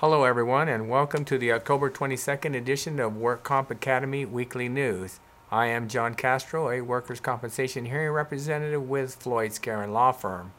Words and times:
Hello, 0.00 0.24
everyone, 0.24 0.66
and 0.66 0.88
welcome 0.88 1.26
to 1.26 1.36
the 1.36 1.52
October 1.52 1.90
22nd 1.90 2.56
edition 2.56 2.98
of 2.98 3.18
Work 3.18 3.42
Comp 3.42 3.70
Academy 3.70 4.24
Weekly 4.24 4.66
News. 4.66 5.20
I 5.50 5.66
am 5.66 5.88
John 5.88 6.14
Castro, 6.14 6.70
a 6.70 6.80
workers' 6.80 7.20
compensation 7.20 7.84
hearing 7.84 8.10
representative 8.12 8.88
with 8.88 9.16
Floyd 9.16 9.50
Skeren 9.50 9.92
Law 9.92 10.12
Firm. 10.12 10.52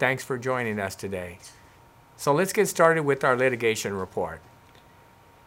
Thanks 0.00 0.24
for 0.24 0.36
joining 0.36 0.80
us 0.80 0.96
today. 0.96 1.38
So 2.16 2.34
let's 2.34 2.52
get 2.52 2.66
started 2.66 3.04
with 3.04 3.22
our 3.22 3.36
litigation 3.36 3.94
report. 3.94 4.40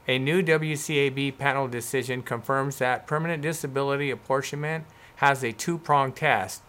A 0.07 0.17
new 0.17 0.41
WCAB 0.41 1.37
panel 1.37 1.67
decision 1.67 2.21
confirms 2.23 2.77
that 2.77 3.05
permanent 3.05 3.43
disability 3.43 4.11
apportionment 4.11 4.85
has 5.17 5.43
a 5.43 5.51
two 5.51 5.77
pronged 5.77 6.15
test. 6.15 6.61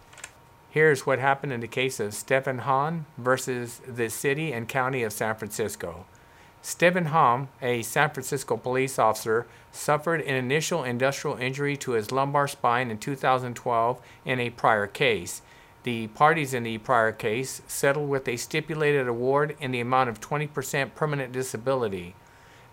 Here's 0.69 1.05
what 1.05 1.19
happened 1.19 1.53
in 1.53 1.61
the 1.61 1.67
case 1.69 2.01
of 2.01 2.13
Stephen 2.13 2.57
Hahn 2.57 3.05
versus 3.17 3.79
the 3.87 4.09
City 4.09 4.51
and 4.51 4.67
County 4.67 5.03
of 5.03 5.13
San 5.13 5.33
Francisco. 5.37 6.05
Stephen 6.67 7.05
Hahn, 7.05 7.47
a 7.61 7.81
San 7.81 8.09
Francisco 8.09 8.57
police 8.57 8.99
officer, 8.99 9.47
suffered 9.71 10.19
an 10.19 10.35
initial 10.35 10.83
industrial 10.83 11.37
injury 11.37 11.77
to 11.77 11.91
his 11.91 12.11
lumbar 12.11 12.45
spine 12.45 12.91
in 12.91 12.97
2012 12.97 14.01
in 14.25 14.39
a 14.41 14.49
prior 14.49 14.85
case. 14.85 15.41
The 15.83 16.07
parties 16.07 16.53
in 16.53 16.63
the 16.63 16.77
prior 16.79 17.13
case 17.13 17.61
settled 17.69 18.09
with 18.09 18.27
a 18.27 18.35
stipulated 18.35 19.07
award 19.07 19.55
in 19.61 19.71
the 19.71 19.79
amount 19.79 20.09
of 20.09 20.19
20% 20.19 20.93
permanent 20.93 21.31
disability. 21.31 22.15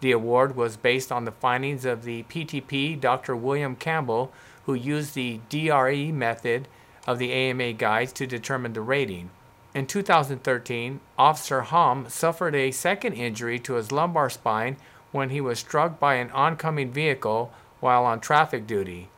The 0.01 0.11
award 0.11 0.57
was 0.57 0.77
based 0.77 1.13
on 1.13 1.25
the 1.25 1.31
findings 1.31 1.85
of 1.85 2.03
the 2.03 2.25
PTP, 2.25 3.01
Dr. 3.01 3.37
William 3.37 3.77
Campbell, 3.77 4.33
who 4.65 4.75
used 4.75 5.15
the 5.15 5.39
DRE 5.49 6.11
method 6.11 6.67
of 7.07 7.21
the 7.21 7.31
AMA 7.31 7.75
guides 7.75 8.13
to 8.15 8.27
determine 8.27 8.73
the 8.73 8.81
rating. 8.81 9.31
In 9.75 9.87
2013, 9.87 11.01
Officer 11.19 11.63
Hom 11.63 12.09
suffered 12.09 12.55
a 12.55 12.71
second 12.71 13.15
injury 13.15 13.59
to 13.59 13.75
his 13.75 13.91
lumbar 13.91 14.31
spine 14.31 14.77
when 15.11 15.31
he 15.31 15.41
was 15.41 15.59
struck 15.59 15.99
by 15.99 16.15
an 16.15 16.31
oncoming 16.31 16.93
vehicle 16.93 17.53
while 17.81 18.05
on 18.05 18.21
traffic 18.21 18.69
duty. 18.69 19.09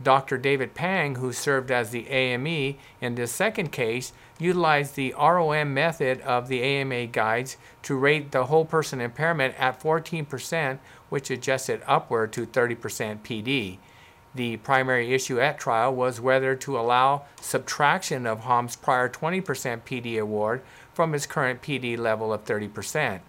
Dr. 0.00 0.38
David 0.38 0.74
Pang, 0.74 1.16
who 1.16 1.32
served 1.32 1.72
as 1.72 1.90
the 1.90 2.08
AME 2.08 2.76
in 3.00 3.16
this 3.16 3.32
second 3.32 3.72
case, 3.72 4.12
utilized 4.38 4.94
the 4.94 5.12
ROM 5.18 5.74
method 5.74 6.20
of 6.22 6.46
the 6.46 6.62
AMA 6.62 7.06
guides 7.06 7.56
to 7.82 7.96
rate 7.96 8.30
the 8.30 8.46
whole 8.46 8.64
person 8.64 9.00
impairment 9.00 9.56
at 9.58 9.80
14%, 9.80 10.78
which 11.08 11.30
adjusted 11.30 11.82
upward 11.86 12.32
to 12.32 12.46
30% 12.46 13.20
PD. 13.22 13.78
The 14.34 14.58
primary 14.58 15.12
issue 15.12 15.40
at 15.40 15.58
trial 15.58 15.94
was 15.94 16.20
whether 16.20 16.54
to 16.54 16.78
allow 16.78 17.24
subtraction 17.40 18.26
of 18.26 18.40
Hom's 18.40 18.76
prior 18.76 19.08
20% 19.08 19.42
PD 19.82 20.20
award 20.20 20.62
from 20.94 21.12
his 21.12 21.26
current 21.26 21.62
PD 21.62 21.98
level 21.98 22.32
of 22.32 22.44
30%. 22.44 23.20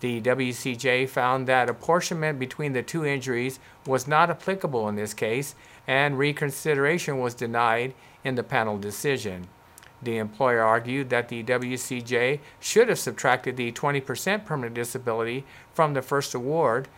The 0.00 0.20
WCJ 0.20 1.08
found 1.08 1.48
that 1.48 1.70
apportionment 1.70 2.38
between 2.38 2.72
the 2.72 2.82
two 2.82 3.04
injuries 3.04 3.58
was 3.86 4.06
not 4.06 4.30
applicable 4.30 4.88
in 4.88 4.94
this 4.94 5.14
case, 5.14 5.54
and 5.86 6.18
reconsideration 6.18 7.18
was 7.18 7.34
denied 7.34 7.94
in 8.22 8.34
the 8.34 8.42
panel 8.42 8.78
decision. 8.78 9.48
The 10.02 10.18
employer 10.18 10.60
argued 10.60 11.08
that 11.10 11.28
the 11.28 11.42
WCJ 11.42 12.40
should 12.60 12.88
have 12.88 12.98
subtracted 12.98 13.56
the 13.56 13.72
20% 13.72 14.44
permanent 14.44 14.74
disability 14.74 15.44
from 15.72 15.94
the 15.94 16.02
first 16.02 16.34
award 16.34 16.88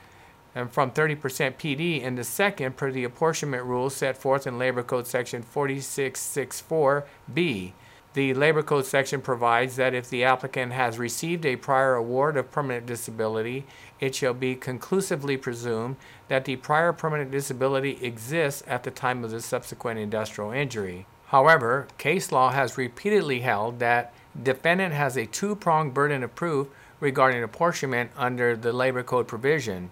and 0.58 0.70
from 0.72 0.90
30% 0.90 1.54
PD 1.54 2.02
in 2.02 2.16
the 2.16 2.24
second 2.24 2.76
per 2.76 2.90
the 2.90 3.04
apportionment 3.04 3.62
rules 3.62 3.94
set 3.94 4.18
forth 4.18 4.44
in 4.44 4.58
Labor 4.58 4.82
Code 4.82 5.06
Section 5.06 5.44
4664B. 5.44 7.70
The 8.14 8.34
Labor 8.34 8.64
Code 8.64 8.84
section 8.84 9.20
provides 9.20 9.76
that 9.76 9.94
if 9.94 10.10
the 10.10 10.24
applicant 10.24 10.72
has 10.72 10.98
received 10.98 11.46
a 11.46 11.54
prior 11.54 11.94
award 11.94 12.36
of 12.36 12.50
permanent 12.50 12.86
disability, 12.86 13.66
it 14.00 14.16
shall 14.16 14.34
be 14.34 14.56
conclusively 14.56 15.36
presumed 15.36 15.94
that 16.26 16.44
the 16.44 16.56
prior 16.56 16.92
permanent 16.92 17.30
disability 17.30 17.96
exists 18.02 18.64
at 18.66 18.82
the 18.82 18.90
time 18.90 19.22
of 19.22 19.30
the 19.30 19.40
subsequent 19.40 20.00
industrial 20.00 20.50
injury. 20.50 21.06
However, 21.26 21.86
case 21.98 22.32
law 22.32 22.50
has 22.50 22.76
repeatedly 22.76 23.42
held 23.42 23.78
that 23.78 24.12
defendant 24.42 24.92
has 24.92 25.16
a 25.16 25.26
two-pronged 25.26 25.94
burden 25.94 26.24
of 26.24 26.34
proof 26.34 26.66
regarding 26.98 27.44
apportionment 27.44 28.10
under 28.16 28.56
the 28.56 28.72
Labor 28.72 29.04
Code 29.04 29.28
provision. 29.28 29.90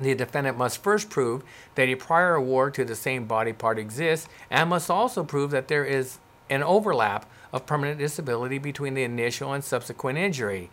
The 0.00 0.14
defendant 0.14 0.58
must 0.58 0.82
first 0.82 1.08
prove 1.08 1.44
that 1.76 1.88
a 1.88 1.94
prior 1.94 2.34
award 2.34 2.74
to 2.74 2.84
the 2.84 2.96
same 2.96 3.26
body 3.26 3.52
part 3.52 3.78
exists 3.78 4.28
and 4.50 4.70
must 4.70 4.90
also 4.90 5.22
prove 5.22 5.50
that 5.52 5.68
there 5.68 5.84
is 5.84 6.18
an 6.50 6.62
overlap 6.62 7.30
of 7.52 7.66
permanent 7.66 7.98
disability 7.98 8.58
between 8.58 8.94
the 8.94 9.04
initial 9.04 9.52
and 9.52 9.62
subsequent 9.62 10.18
injury. 10.18 10.70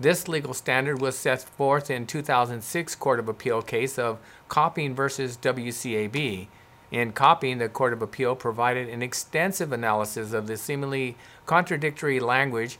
This 0.00 0.26
legal 0.26 0.54
standard 0.54 1.00
was 1.00 1.16
set 1.16 1.42
forth 1.42 1.90
in 1.90 2.06
2006 2.06 2.94
Court 2.96 3.20
of 3.20 3.28
Appeal 3.28 3.62
case 3.62 3.98
of 3.98 4.18
Kopping 4.48 4.94
versus 4.94 5.36
WCAB. 5.36 6.48
In 6.90 7.12
Kopping, 7.12 7.58
the 7.58 7.68
Court 7.68 7.92
of 7.92 8.02
Appeal 8.02 8.34
provided 8.34 8.88
an 8.88 9.02
extensive 9.02 9.72
analysis 9.72 10.32
of 10.32 10.46
the 10.46 10.56
seemingly 10.56 11.16
contradictory 11.46 12.20
language 12.20 12.78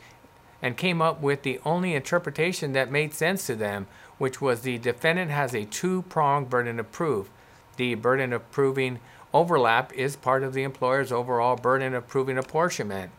and 0.62 0.76
came 0.76 1.02
up 1.02 1.20
with 1.20 1.42
the 1.42 1.60
only 1.64 1.94
interpretation 1.94 2.72
that 2.72 2.90
made 2.90 3.12
sense 3.12 3.46
to 3.46 3.54
them, 3.54 3.86
which 4.22 4.40
was 4.40 4.60
the 4.60 4.78
defendant 4.78 5.32
has 5.32 5.52
a 5.52 5.64
two 5.64 6.02
pronged 6.02 6.48
burden 6.48 6.78
of 6.78 6.92
proof. 6.92 7.28
The 7.74 7.96
burden 7.96 8.32
of 8.32 8.48
proving 8.52 9.00
overlap 9.34 9.92
is 9.94 10.14
part 10.14 10.44
of 10.44 10.52
the 10.52 10.62
employer's 10.62 11.10
overall 11.10 11.56
burden 11.56 11.92
of 11.92 12.06
proving 12.06 12.38
apportionment. 12.38 13.10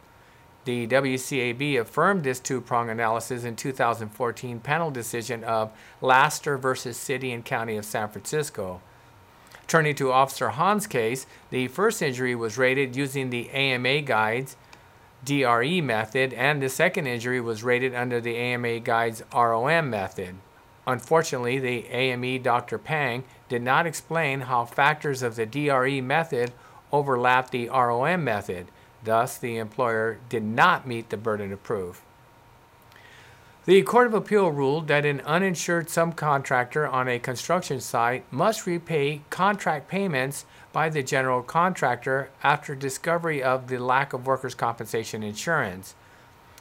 The 0.64 0.88
WCAB 0.88 1.78
affirmed 1.78 2.24
this 2.24 2.40
two 2.40 2.62
prong 2.62 2.90
analysis 2.90 3.44
in 3.44 3.58
2014 3.58 4.62
panel 4.62 4.92
decision 4.92 5.44
of 5.44 5.74
Laster 6.00 6.58
versus 6.58 6.96
City 6.96 7.34
and 7.34 7.44
County 7.44 7.76
of 7.76 7.84
San 7.84 8.08
Francisco. 8.08 8.80
Turning 9.68 9.96
to 9.96 10.10
Officer 10.10 10.52
Hahn's 10.52 10.88
case, 10.88 11.26
the 11.50 11.68
first 11.68 12.02
injury 12.02 12.34
was 12.34 12.58
rated 12.58 12.96
using 12.96 13.30
the 13.30 13.50
AMA 13.50 14.04
guides 14.04 14.56
DRE 15.26 15.82
method, 15.82 16.32
and 16.32 16.62
the 16.62 16.70
second 16.70 17.08
injury 17.08 17.42
was 17.42 17.62
rated 17.62 17.94
under 17.94 18.22
the 18.22 18.38
AMA 18.38 18.80
guides 18.80 19.22
ROM 19.34 19.90
method. 19.90 20.38
Unfortunately, 20.86 21.60
the 21.60 21.88
AME 21.88 22.42
Dr. 22.42 22.78
Pang 22.78 23.24
did 23.48 23.62
not 23.62 23.86
explain 23.86 24.42
how 24.42 24.66
factors 24.66 25.24
of 25.24 25.36
the 25.36 25.46
DRE 25.46 26.02
method 26.02 26.52
overlap 26.92 27.50
the 27.50 27.70
ROM 27.70 28.24
method. 28.24 28.68
Thus, 29.04 29.38
the 29.38 29.58
employer 29.58 30.20
did 30.30 30.44
not 30.44 30.88
meet 30.88 31.10
the 31.10 31.18
burden 31.18 31.52
of 31.54 31.64
proof. 31.64 32.02
The 33.66 33.82
Court 33.84 34.08
of 34.08 34.14
Appeal 34.14 34.52
ruled 34.52 34.90
that 34.90 35.06
an 35.06 35.22
uninsured 35.22 35.88
subcontractor 35.88 36.92
on 36.92 37.08
a 37.08 37.18
construction 37.18 37.80
site 37.80 38.26
must 38.30 38.68
repay 38.68 39.22
contract 39.30 39.88
payments 39.88 40.44
by 40.74 40.90
the 40.90 41.02
general 41.02 41.42
contractor 41.42 42.30
after 42.44 42.76
discovery 42.76 43.42
of 43.42 43.70
the 43.70 43.78
lack 43.78 44.12
of 44.12 44.28
workers' 44.28 44.54
compensation 44.54 45.24
insurance. 45.24 45.96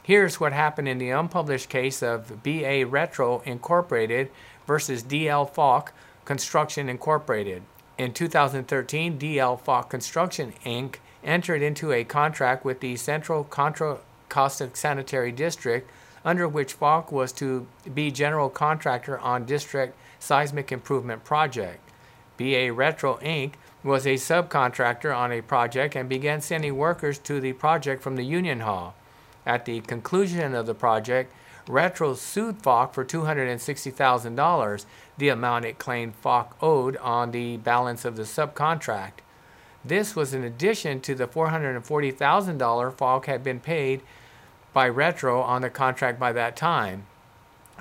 Here's 0.03 0.37
what 0.37 0.51
happened 0.51 0.89
in 0.89 0.97
the 0.97 1.11
unpublished 1.11 1.69
case 1.69 2.03
of 2.03 2.43
BA 2.43 2.85
Retro 2.85 3.41
Incorporated 3.45 4.29
versus 4.67 5.01
DL 5.01 5.49
Falk 5.49 5.93
Construction 6.25 6.89
Incorporated. 6.89 7.63
In 7.97 8.11
2013, 8.11 9.17
DL 9.17 9.57
Falk 9.61 9.89
Construction 9.89 10.53
Inc 10.65 10.95
entered 11.23 11.61
into 11.61 11.93
a 11.93 12.03
contract 12.03 12.65
with 12.65 12.81
the 12.81 12.97
Central 12.97 13.45
Contra 13.45 13.99
Costa 14.27 14.71
Sanitary 14.73 15.31
District, 15.31 15.89
under 16.25 16.49
which 16.49 16.73
Falk 16.73 17.09
was 17.09 17.31
to 17.33 17.65
be 17.93 18.11
general 18.11 18.49
contractor 18.49 19.17
on 19.19 19.45
district 19.45 19.95
seismic 20.19 20.69
improvement 20.69 21.23
project. 21.23 21.79
BA 22.35 22.73
Retro 22.73 23.19
Inc. 23.21 23.53
was 23.83 24.05
a 24.05 24.15
subcontractor 24.15 25.15
on 25.15 25.31
a 25.31 25.41
project 25.41 25.95
and 25.95 26.09
began 26.09 26.41
sending 26.41 26.75
workers 26.75 27.17
to 27.19 27.39
the 27.39 27.53
project 27.53 28.03
from 28.03 28.17
the 28.17 28.25
Union 28.25 28.59
Hall. 28.59 28.95
At 29.45 29.65
the 29.65 29.81
conclusion 29.81 30.55
of 30.55 30.65
the 30.65 30.75
project, 30.75 31.33
Retro 31.67 32.13
sued 32.13 32.61
Falk 32.61 32.93
for 32.93 33.05
$260,000, 33.05 34.85
the 35.17 35.29
amount 35.29 35.65
it 35.65 35.79
claimed 35.79 36.15
Falk 36.15 36.57
owed 36.61 36.97
on 36.97 37.31
the 37.31 37.57
balance 37.57 38.03
of 38.05 38.15
the 38.15 38.23
subcontract. 38.23 39.21
This 39.85 40.15
was 40.15 40.33
in 40.33 40.43
addition 40.43 41.01
to 41.01 41.15
the 41.15 41.27
$440,000 41.27 42.93
Falk 42.93 43.25
had 43.25 43.43
been 43.43 43.59
paid 43.59 44.01
by 44.73 44.89
Retro 44.89 45.41
on 45.41 45.61
the 45.61 45.69
contract 45.69 46.19
by 46.19 46.31
that 46.33 46.55
time. 46.55 47.05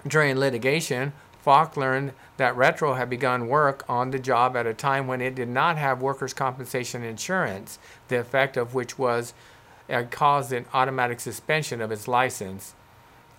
During 0.06 0.36
litigation, 0.36 1.12
Falk 1.40 1.76
learned 1.76 2.12
that 2.36 2.56
Retro 2.56 2.94
had 2.94 3.10
begun 3.10 3.48
work 3.48 3.84
on 3.88 4.10
the 4.10 4.18
job 4.18 4.56
at 4.56 4.66
a 4.66 4.74
time 4.74 5.06
when 5.06 5.20
it 5.20 5.34
did 5.34 5.48
not 5.48 5.76
have 5.76 6.00
workers' 6.00 6.34
compensation 6.34 7.02
insurance, 7.02 7.78
the 8.08 8.20
effect 8.20 8.56
of 8.56 8.74
which 8.74 8.98
was 8.98 9.34
it 9.88 10.10
caused 10.10 10.52
an 10.52 10.66
automatic 10.72 11.20
suspension 11.20 11.80
of 11.80 11.92
its 11.92 12.08
license. 12.08 12.74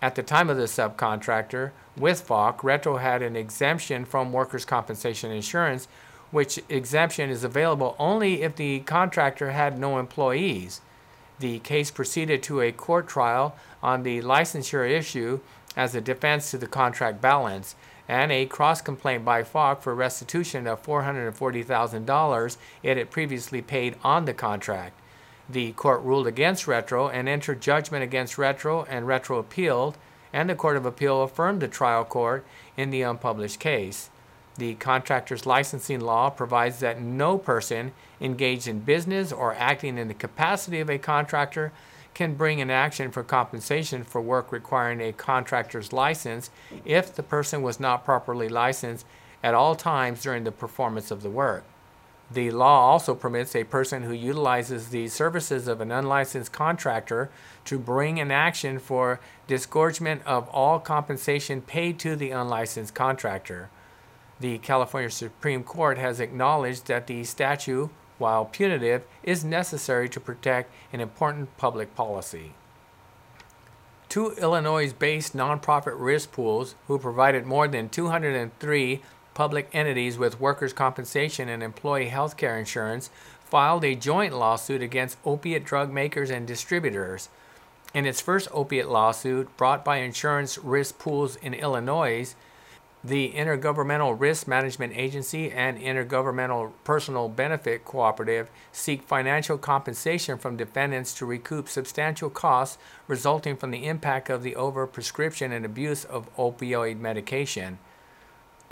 At 0.01 0.15
the 0.15 0.23
time 0.23 0.49
of 0.49 0.57
the 0.57 0.63
subcontractor, 0.63 1.71
with 1.95 2.21
Falk, 2.21 2.63
Retro 2.63 2.97
had 2.97 3.21
an 3.21 3.35
exemption 3.35 4.05
from 4.05 4.33
workers' 4.33 4.65
compensation 4.65 5.31
insurance 5.31 5.87
which 6.33 6.59
exemption 6.67 7.29
is 7.29 7.43
available 7.43 7.95
only 7.99 8.41
if 8.41 8.55
the 8.55 8.79
contractor 8.79 9.51
had 9.51 9.77
no 9.77 9.99
employees. 9.99 10.81
The 11.39 11.59
case 11.59 11.91
proceeded 11.91 12.41
to 12.43 12.59
a 12.59 12.71
court 12.71 13.07
trial 13.07 13.55
on 13.83 14.01
the 14.01 14.19
licensure 14.21 14.89
issue, 14.89 15.41
as 15.75 15.93
a 15.93 16.01
defense 16.01 16.49
to 16.51 16.57
the 16.57 16.67
contract 16.67 17.21
balance, 17.21 17.75
and 18.07 18.31
a 18.31 18.47
cross 18.47 18.81
complaint 18.81 19.23
by 19.23 19.43
Falk 19.43 19.83
for 19.83 19.93
restitution 19.93 20.65
of 20.65 20.83
$440,000 20.83 22.57
it 22.81 22.97
had 22.97 23.11
previously 23.11 23.61
paid 23.61 23.95
on 24.03 24.25
the 24.25 24.33
contract. 24.33 24.99
The 25.49 25.73
court 25.73 26.01
ruled 26.01 26.27
against 26.27 26.67
Retro 26.67 27.09
and 27.09 27.27
entered 27.27 27.61
judgment 27.61 28.03
against 28.03 28.37
Retro, 28.37 28.83
and 28.83 29.07
Retro 29.07 29.37
appealed, 29.37 29.97
and 30.31 30.49
the 30.49 30.55
Court 30.55 30.77
of 30.77 30.85
Appeal 30.85 31.21
affirmed 31.21 31.61
the 31.61 31.67
trial 31.67 32.05
court 32.05 32.45
in 32.77 32.89
the 32.89 33.01
unpublished 33.01 33.59
case. 33.59 34.09
The 34.57 34.75
contractor's 34.75 35.45
licensing 35.45 35.99
law 35.99 36.29
provides 36.29 36.79
that 36.79 37.01
no 37.01 37.37
person 37.37 37.91
engaged 38.21 38.67
in 38.67 38.79
business 38.79 39.31
or 39.31 39.55
acting 39.55 39.97
in 39.97 40.07
the 40.07 40.13
capacity 40.13 40.79
of 40.79 40.89
a 40.89 40.97
contractor 40.97 41.71
can 42.13 42.35
bring 42.35 42.61
an 42.61 42.69
action 42.69 43.11
for 43.11 43.23
compensation 43.23 44.03
for 44.03 44.21
work 44.21 44.51
requiring 44.51 45.01
a 45.01 45.11
contractor's 45.11 45.91
license 45.91 46.51
if 46.85 47.15
the 47.15 47.23
person 47.23 47.63
was 47.63 47.79
not 47.79 48.05
properly 48.05 48.47
licensed 48.47 49.05
at 49.41 49.55
all 49.55 49.75
times 49.75 50.21
during 50.21 50.43
the 50.43 50.51
performance 50.51 51.09
of 51.09 51.23
the 51.23 51.29
work. 51.29 51.63
The 52.31 52.51
law 52.51 52.89
also 52.89 53.13
permits 53.13 53.55
a 53.55 53.63
person 53.63 54.03
who 54.03 54.13
utilizes 54.13 54.89
the 54.89 55.07
services 55.07 55.67
of 55.67 55.81
an 55.81 55.91
unlicensed 55.91 56.51
contractor 56.51 57.29
to 57.65 57.77
bring 57.77 58.19
an 58.19 58.31
action 58.31 58.79
for 58.79 59.19
disgorgement 59.47 60.23
of 60.25 60.47
all 60.49 60.79
compensation 60.79 61.61
paid 61.61 61.99
to 61.99 62.15
the 62.15 62.31
unlicensed 62.31 62.95
contractor. 62.95 63.69
The 64.39 64.57
California 64.57 65.11
Supreme 65.11 65.63
Court 65.63 65.97
has 65.97 66.19
acknowledged 66.19 66.87
that 66.87 67.07
the 67.07 67.23
statute 67.23 67.91
while 68.17 68.45
punitive, 68.45 69.03
is 69.21 69.43
necessary 69.43 70.07
to 70.09 70.19
protect 70.19 70.71
an 70.91 71.01
important 71.01 71.55
public 71.57 71.95
policy. 71.95 72.53
Two 74.09 74.31
Illinois 74.33 74.93
based 74.93 75.35
nonprofit 75.35 75.95
risk 75.97 76.31
pools, 76.31 76.75
who 76.87 76.99
provided 76.99 77.45
more 77.45 77.67
than 77.67 77.89
203 77.89 79.01
public 79.33 79.69
entities 79.73 80.17
with 80.17 80.39
workers' 80.39 80.73
compensation 80.73 81.49
and 81.49 81.63
employee 81.63 82.09
health 82.09 82.37
care 82.37 82.57
insurance, 82.57 83.09
filed 83.45 83.83
a 83.83 83.95
joint 83.95 84.33
lawsuit 84.33 84.81
against 84.81 85.17
opiate 85.25 85.65
drug 85.65 85.91
makers 85.91 86.29
and 86.29 86.47
distributors. 86.47 87.29
In 87.93 88.05
its 88.05 88.21
first 88.21 88.47
opiate 88.51 88.89
lawsuit, 88.89 89.55
brought 89.57 89.85
by 89.85 89.97
insurance 89.97 90.57
risk 90.57 90.97
pools 90.97 91.35
in 91.35 91.53
Illinois, 91.53 92.33
the 93.03 93.33
Intergovernmental 93.33 94.17
Risk 94.17 94.47
Management 94.47 94.93
Agency 94.95 95.51
and 95.51 95.77
Intergovernmental 95.77 96.71
Personnel 96.85 97.27
Benefit 97.27 97.83
Cooperative 97.83 98.49
seek 98.71 99.03
financial 99.03 99.57
compensation 99.57 100.37
from 100.37 100.55
defendants 100.55 101.13
to 101.15 101.25
recoup 101.25 101.67
substantial 101.67 102.29
costs 102.29 102.77
resulting 103.07 103.57
from 103.57 103.71
the 103.71 103.85
impact 103.87 104.29
of 104.29 104.41
the 104.41 104.53
overprescription 104.53 105.51
and 105.51 105.65
abuse 105.65 106.05
of 106.05 106.33
opioid 106.37 106.97
medication. 106.97 107.77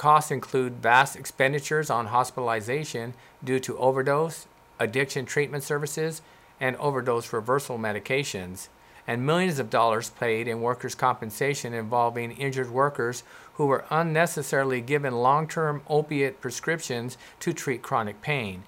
Costs 0.01 0.31
include 0.31 0.81
vast 0.81 1.15
expenditures 1.15 1.91
on 1.91 2.07
hospitalization 2.07 3.13
due 3.43 3.59
to 3.59 3.77
overdose, 3.77 4.47
addiction 4.79 5.27
treatment 5.27 5.63
services, 5.63 6.23
and 6.59 6.75
overdose 6.77 7.31
reversal 7.31 7.77
medications 7.77 8.69
and 9.05 9.23
millions 9.23 9.59
of 9.59 9.69
dollars 9.69 10.09
paid 10.09 10.47
in 10.47 10.59
workers' 10.59 10.95
compensation 10.95 11.75
involving 11.75 12.31
injured 12.31 12.71
workers 12.71 13.21
who 13.53 13.67
were 13.67 13.85
unnecessarily 13.91 14.81
given 14.81 15.13
long 15.13 15.47
term 15.47 15.83
opiate 15.87 16.41
prescriptions 16.41 17.15
to 17.39 17.53
treat 17.53 17.83
chronic 17.83 18.23
pain. 18.23 18.63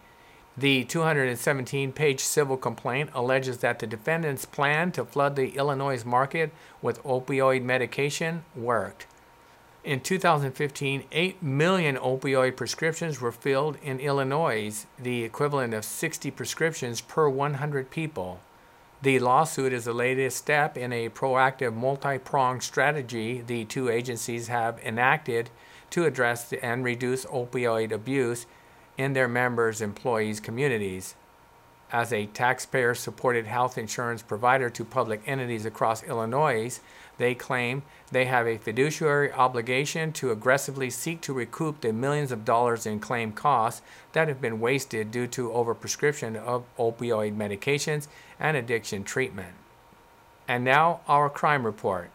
The 0.55 0.83
217 0.83 1.93
page 1.93 2.19
civil 2.19 2.57
complaint 2.57 3.09
alleges 3.15 3.57
that 3.57 3.79
the 3.79 3.87
defendants' 3.87 4.45
plan 4.45 4.91
to 4.91 5.03
flood 5.03 5.35
the 5.35 5.55
Illinois 5.55 6.05
market 6.05 6.51
with 6.79 7.01
opioid 7.01 7.63
medication 7.63 8.45
worked. 8.55 9.07
In 9.83 9.99
2015, 9.99 11.03
8 11.11 11.43
million 11.43 11.97
opioid 11.97 12.55
prescriptions 12.55 13.19
were 13.19 13.33
filled 13.33 13.77
in 13.83 13.99
Illinois, 13.99 14.85
the 14.97 15.25
equivalent 15.25 15.73
of 15.73 15.83
60 15.83 16.31
prescriptions 16.31 17.01
per 17.01 17.27
100 17.27 17.89
people. 17.89 18.39
The 19.01 19.19
lawsuit 19.19 19.73
is 19.73 19.83
the 19.83 19.91
latest 19.91 20.37
step 20.37 20.77
in 20.77 20.93
a 20.93 21.09
proactive 21.09 21.75
multi 21.75 22.17
pronged 22.17 22.63
strategy 22.63 23.43
the 23.45 23.65
two 23.65 23.89
agencies 23.89 24.47
have 24.47 24.79
enacted 24.79 25.49
to 25.89 26.05
address 26.05 26.53
and 26.53 26.85
reduce 26.85 27.25
opioid 27.25 27.91
abuse 27.91 28.45
in 28.97 29.11
their 29.11 29.27
members' 29.27 29.81
employees' 29.81 30.39
communities. 30.39 31.15
As 31.91 32.13
a 32.13 32.27
taxpayer 32.27 32.95
supported 32.95 33.47
health 33.47 33.77
insurance 33.77 34.21
provider 34.21 34.69
to 34.69 34.85
public 34.85 35.21
entities 35.27 35.65
across 35.65 36.03
Illinois, 36.03 36.79
they 37.17 37.35
claim 37.35 37.83
they 38.11 38.25
have 38.25 38.47
a 38.47 38.57
fiduciary 38.57 39.31
obligation 39.31 40.11
to 40.13 40.31
aggressively 40.31 40.89
seek 40.89 41.21
to 41.21 41.33
recoup 41.33 41.81
the 41.81 41.93
millions 41.93 42.31
of 42.31 42.45
dollars 42.45 42.85
in 42.85 42.99
claim 42.99 43.31
costs 43.31 43.81
that 44.13 44.27
have 44.27 44.41
been 44.41 44.59
wasted 44.59 45.11
due 45.11 45.27
to 45.27 45.49
overprescription 45.49 46.35
of 46.35 46.65
opioid 46.77 47.35
medications 47.35 48.07
and 48.39 48.57
addiction 48.57 49.03
treatment. 49.03 49.55
And 50.47 50.63
now, 50.63 51.01
our 51.07 51.29
crime 51.29 51.65
report. 51.65 52.09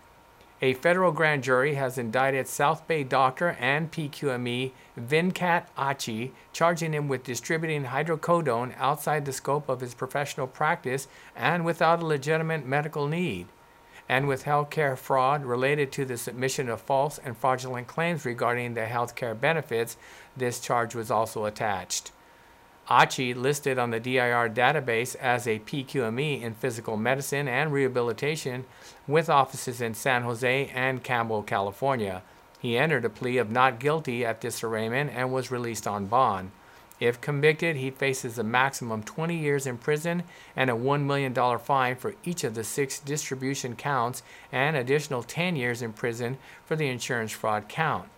A 0.61 0.75
federal 0.75 1.13
grand 1.13 1.45
jury 1.45 1.77
has 1.77 1.99
indicted 1.99 2.49
South 2.49 2.87
Bay 2.89 3.05
doctor 3.05 3.57
and 3.61 3.93
PQME 3.93 4.73
Venkat 4.99 5.67
Achi, 5.77 6.33
charging 6.53 6.93
him 6.93 7.07
with 7.07 7.23
distributing 7.23 7.85
hydrocodone 7.85 8.75
outside 8.77 9.25
the 9.25 9.33
scope 9.33 9.69
of 9.69 9.81
his 9.81 9.95
professional 9.95 10.49
practice 10.49 11.07
and 11.37 11.65
without 11.65 12.03
a 12.03 12.07
legitimate 12.07 12.67
medical 12.67 13.07
need 13.07 13.47
and 14.09 14.27
with 14.27 14.45
healthcare 14.45 14.97
fraud 14.97 15.45
related 15.45 15.93
to 15.93 16.05
the 16.05 16.17
submission 16.17 16.69
of 16.69 16.81
false 16.81 17.19
and 17.19 17.37
fraudulent 17.37 17.87
claims 17.87 18.25
regarding 18.25 18.75
the 18.75 18.83
healthcare 18.83 19.39
benefits, 19.39 19.97
this 20.37 20.61
charge 20.61 20.95
was 20.95 21.11
also 21.11 21.45
attached. 21.45 22.11
Achi 22.91 23.35
listed 23.35 23.79
on 23.79 23.91
the 23.91 24.01
DIR 24.01 24.49
database 24.49 25.15
as 25.17 25.47
a 25.47 25.59
PQME 25.59 26.41
in 26.41 26.55
physical 26.55 26.97
medicine 26.97 27.47
and 27.47 27.71
rehabilitation 27.71 28.65
with 29.07 29.29
offices 29.29 29.83
in 29.83 29.93
San 29.93 30.23
Jose 30.23 30.71
and 30.75 31.05
Campbell, 31.05 31.43
California. 31.43 32.23
He 32.59 32.79
entered 32.79 33.05
a 33.05 33.11
plea 33.11 33.37
of 33.37 33.51
not 33.51 33.79
guilty 33.79 34.25
at 34.25 34.41
this 34.41 34.65
arraignment 34.65 35.11
and 35.15 35.33
was 35.33 35.51
released 35.51 35.87
on 35.87 36.07
bond. 36.07 36.51
If 37.01 37.21
convicted, 37.21 37.77
he 37.77 37.91
faces 37.91 38.39
a 38.39 38.45
maximum 38.45 39.03
20 39.03 39.37
years 39.37 39.67
in 39.67 39.79
prison 39.79 40.25
and 40.57 40.69
a 40.69 40.75
$1 40.75 41.05
million 41.05 41.33
fine 41.59 41.97
for 41.97 42.15
each 42.25 42.43
of 42.43 42.55
the 42.55 42.65
six 42.65 42.99
distribution 42.99 43.77
counts 43.77 44.23
and 44.51 44.77
additional 44.77 45.23
10 45.23 45.55
years 45.55 45.81
in 45.81 45.93
prison 45.93 46.39
for 46.65 46.75
the 46.75 46.89
insurance 46.89 47.31
fraud 47.31 47.69
count. 47.69 48.09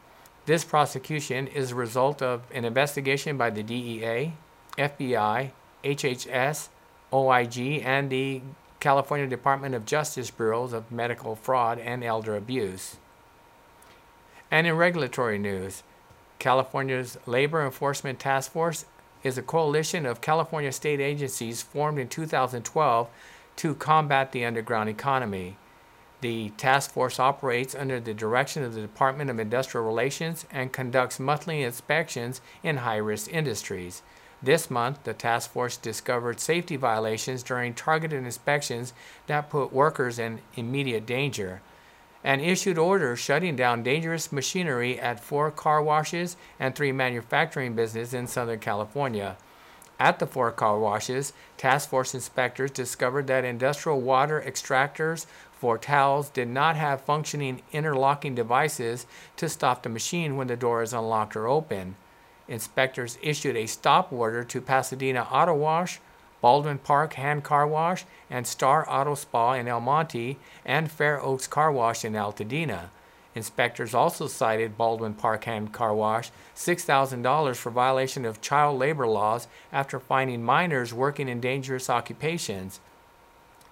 This 0.46 0.64
prosecution 0.64 1.46
is 1.46 1.72
a 1.72 1.74
result 1.74 2.22
of 2.22 2.42
an 2.52 2.64
investigation 2.64 3.36
by 3.36 3.50
the 3.50 3.62
DEA, 3.62 4.32
FBI, 4.78 5.50
HHS, 5.84 6.68
OIG, 7.12 7.82
and 7.84 8.08
the 8.08 8.40
California 8.80 9.26
Department 9.26 9.74
of 9.74 9.84
Justice 9.84 10.30
Bureaus 10.30 10.72
of 10.72 10.90
Medical 10.90 11.36
Fraud 11.36 11.78
and 11.78 12.02
Elder 12.02 12.34
Abuse. 12.34 12.96
And 14.50 14.66
in 14.66 14.74
regulatory 14.74 15.38
news, 15.38 15.82
California's 16.40 17.18
Labor 17.26 17.64
Enforcement 17.64 18.18
Task 18.18 18.50
Force 18.50 18.86
is 19.22 19.38
a 19.38 19.42
coalition 19.42 20.06
of 20.06 20.22
California 20.22 20.72
state 20.72 20.98
agencies 20.98 21.62
formed 21.62 21.98
in 21.98 22.08
2012 22.08 23.08
to 23.56 23.74
combat 23.74 24.32
the 24.32 24.44
underground 24.44 24.88
economy. 24.88 25.56
The 26.22 26.50
task 26.56 26.90
force 26.90 27.20
operates 27.20 27.74
under 27.74 28.00
the 28.00 28.14
direction 28.14 28.62
of 28.62 28.74
the 28.74 28.80
Department 28.80 29.30
of 29.30 29.38
Industrial 29.38 29.86
Relations 29.86 30.46
and 30.50 30.72
conducts 30.72 31.20
monthly 31.20 31.62
inspections 31.62 32.40
in 32.62 32.78
high 32.78 32.96
risk 32.96 33.32
industries. 33.32 34.02
This 34.42 34.70
month, 34.70 35.04
the 35.04 35.12
task 35.12 35.50
force 35.50 35.76
discovered 35.76 36.40
safety 36.40 36.76
violations 36.76 37.42
during 37.42 37.74
targeted 37.74 38.24
inspections 38.24 38.94
that 39.26 39.50
put 39.50 39.72
workers 39.72 40.18
in 40.18 40.40
immediate 40.56 41.04
danger 41.04 41.60
and 42.22 42.40
issued 42.40 42.78
orders 42.78 43.18
shutting 43.18 43.56
down 43.56 43.82
dangerous 43.82 44.30
machinery 44.30 44.98
at 44.98 45.24
four 45.24 45.50
car 45.50 45.82
washes 45.82 46.36
and 46.58 46.74
three 46.74 46.92
manufacturing 46.92 47.74
businesses 47.74 48.14
in 48.14 48.26
Southern 48.26 48.58
California. 48.58 49.36
At 49.98 50.18
the 50.18 50.26
four 50.26 50.50
car 50.50 50.78
washes, 50.78 51.34
task 51.58 51.90
force 51.90 52.14
inspectors 52.14 52.70
discovered 52.70 53.26
that 53.26 53.44
industrial 53.44 54.00
water 54.00 54.42
extractors 54.46 55.26
for 55.52 55.76
towels 55.76 56.30
did 56.30 56.48
not 56.48 56.76
have 56.76 57.02
functioning 57.02 57.60
interlocking 57.70 58.34
devices 58.34 59.06
to 59.36 59.48
stop 59.48 59.82
the 59.82 59.90
machine 59.90 60.36
when 60.36 60.46
the 60.46 60.56
door 60.56 60.82
is 60.82 60.94
unlocked 60.94 61.36
or 61.36 61.46
open. 61.46 61.96
Inspectors 62.48 63.18
issued 63.22 63.56
a 63.56 63.66
stop 63.66 64.10
order 64.10 64.42
to 64.42 64.62
Pasadena 64.62 65.28
Auto 65.30 65.54
Wash, 65.54 66.00
Baldwin 66.40 66.78
Park 66.78 67.14
Hand 67.14 67.44
Car 67.44 67.66
Wash, 67.66 68.04
and 68.30 68.46
Star 68.46 68.88
Auto 68.88 69.14
Spa 69.14 69.54
in 69.54 69.68
El 69.68 69.80
Monte, 69.80 70.38
and 70.64 70.90
Fair 70.90 71.20
Oaks 71.20 71.46
Car 71.46 71.70
Wash 71.70 72.04
in 72.04 72.14
Altadena. 72.14 72.90
Inspectors 73.34 73.94
also 73.94 74.26
cited 74.26 74.76
Baldwin 74.76 75.14
Park 75.14 75.44
Hand 75.44 75.72
Car 75.72 75.94
Wash 75.94 76.30
$6,000 76.56 77.56
for 77.56 77.70
violation 77.70 78.24
of 78.24 78.40
child 78.40 78.78
labor 78.78 79.06
laws 79.06 79.46
after 79.72 80.00
finding 80.00 80.42
minors 80.42 80.92
working 80.92 81.28
in 81.28 81.40
dangerous 81.40 81.88
occupations. 81.88 82.80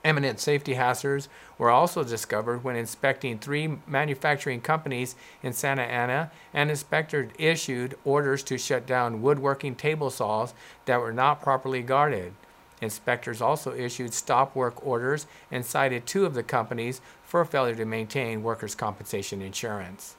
Eminent 0.04 0.38
safety 0.38 0.74
hazards 0.74 1.28
were 1.58 1.70
also 1.70 2.04
discovered 2.04 2.62
when 2.62 2.76
inspecting 2.76 3.36
three 3.36 3.78
manufacturing 3.86 4.60
companies 4.60 5.16
in 5.42 5.52
Santa 5.52 5.82
Ana, 5.82 6.30
and 6.54 6.70
inspectors 6.70 7.32
issued 7.36 7.98
orders 8.04 8.44
to 8.44 8.56
shut 8.56 8.86
down 8.86 9.22
woodworking 9.22 9.74
table 9.74 10.10
saws 10.10 10.54
that 10.84 11.00
were 11.00 11.12
not 11.12 11.42
properly 11.42 11.82
guarded. 11.82 12.32
Inspectors 12.80 13.40
also 13.40 13.74
issued 13.74 14.14
stop 14.14 14.54
work 14.54 14.86
orders 14.86 15.26
and 15.50 15.64
cited 15.64 16.06
two 16.06 16.24
of 16.24 16.34
the 16.34 16.42
companies 16.42 17.00
for 17.24 17.44
failure 17.44 17.74
to 17.74 17.84
maintain 17.84 18.42
workers' 18.42 18.74
compensation 18.74 19.42
insurance. 19.42 20.16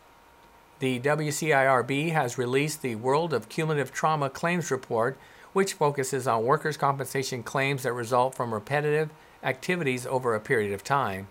The 0.80 1.00
WCIRB 1.00 2.12
has 2.12 2.38
released 2.38 2.82
the 2.82 2.96
World 2.96 3.34
of 3.34 3.50
Cumulative 3.50 3.92
Trauma 3.92 4.30
Claims 4.30 4.72
Report, 4.72 5.18
which 5.54 5.74
focuses 5.74 6.28
on 6.28 6.46
workers' 6.46 6.78
compensation 6.78 7.44
claims 7.44 7.84
that 7.84 7.94
result 7.94 8.36
from 8.36 8.54
repetitive 8.54 9.10
activities 9.44 10.06
over 10.06 10.36
a 10.36 10.40
period 10.40 10.72
of 10.72 10.84
time. 10.84 11.28